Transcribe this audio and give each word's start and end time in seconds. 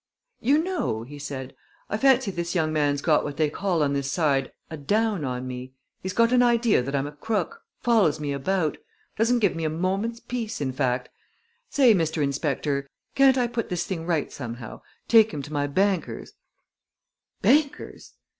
"You 0.39 0.57
know," 0.57 1.03
he 1.03 1.19
said, 1.19 1.55
"I 1.87 1.95
fancy 1.95 2.31
this 2.31 2.55
young 2.55 2.73
man's 2.73 3.03
got 3.03 3.23
what 3.23 3.37
they 3.37 3.51
call 3.51 3.83
on 3.83 3.93
this 3.93 4.11
side 4.11 4.51
a 4.71 4.75
'down' 4.75 5.23
on 5.23 5.45
me! 5.45 5.73
He's 6.01 6.11
got 6.11 6.31
an 6.31 6.41
idea 6.41 6.81
that 6.81 6.95
I'm 6.95 7.05
a 7.05 7.11
crook 7.11 7.61
follows 7.81 8.19
me 8.19 8.33
about; 8.33 8.79
doesn't 9.15 9.37
give 9.41 9.55
me 9.55 9.63
a 9.63 9.69
moment's 9.69 10.19
peace, 10.19 10.59
in 10.59 10.71
fact. 10.73 11.09
Say, 11.69 11.93
Mr. 11.93 12.23
Inspector, 12.23 12.89
can't 13.13 13.37
I 13.37 13.45
put 13.45 13.69
this 13.69 13.85
thing 13.85 14.07
right 14.07 14.31
somehow 14.33 14.81
take 15.07 15.31
him 15.31 15.43
to 15.43 15.53
my 15.53 15.67
banker's" 15.67 16.33
"Banker's!" 17.43 18.13